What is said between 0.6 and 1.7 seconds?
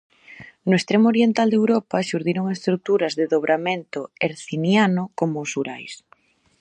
No extremo oriental de